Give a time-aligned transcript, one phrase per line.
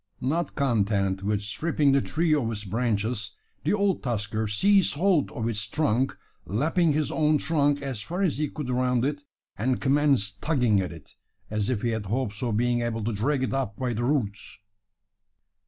[0.19, 5.47] Not content with stripping the tree of its branches, the old tusker seized hold of
[5.47, 9.21] its trunk lapping his own trunk as far as he could around it
[9.59, 11.13] and commenced tugging at it,
[11.51, 14.57] as if he had hopes of being able to drag it up by the roots.